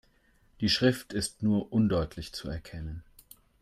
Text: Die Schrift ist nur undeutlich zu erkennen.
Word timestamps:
Die 0.61 0.69
Schrift 0.69 1.13
ist 1.13 1.43
nur 1.43 1.71
undeutlich 1.71 2.33
zu 2.33 2.49
erkennen. 2.49 3.03